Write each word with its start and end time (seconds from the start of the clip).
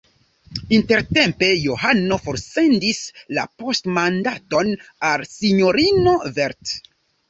Intertempe 0.77 1.49
Johano 1.65 2.19
forsendis 2.29 3.03
la 3.39 3.47
poŝtmandaton 3.63 4.75
al 5.15 5.31
sinjorino 5.39 6.21
Velt. 6.39 6.79